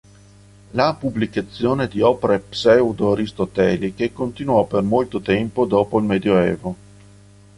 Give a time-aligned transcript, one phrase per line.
[0.71, 6.75] La pubblicazione di opere pseudo-aristoteliche continuò per molto tempo dopo il Medioevo.